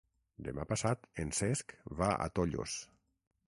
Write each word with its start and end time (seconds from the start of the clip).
Demà 0.47 0.65
passat 0.71 1.05
en 1.25 1.35
Cesc 1.41 1.77
va 2.03 2.11
a 2.15 2.29
Tollos. 2.41 2.79